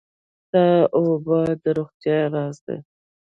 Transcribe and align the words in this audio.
ساده 0.49 0.63
اوبه 0.97 1.39
د 1.63 1.65
روغتیا 1.77 2.17
راز 2.33 2.57
دي 2.65 2.77